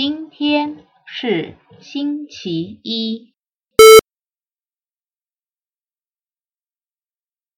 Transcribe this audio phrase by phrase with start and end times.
[0.00, 3.34] 今天是星期一。